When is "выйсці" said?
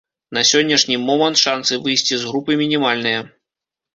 1.83-2.15